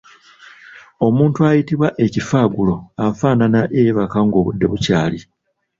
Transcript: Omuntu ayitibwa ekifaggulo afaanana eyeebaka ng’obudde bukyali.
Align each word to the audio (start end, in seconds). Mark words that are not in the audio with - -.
Omuntu 1.07 1.39
ayitibwa 1.49 1.87
ekifaggulo 2.05 2.75
afaanana 3.05 3.61
eyeebaka 3.79 4.17
ng’obudde 4.25 4.65
bukyali. 4.71 5.19